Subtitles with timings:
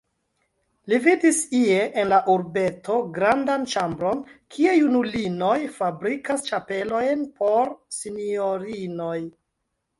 [0.93, 4.25] Li vidis ie en la urbeto grandan ĉambron,
[4.57, 9.17] kie junulinoj fabrikas ĉapelojn por sinjorinoj.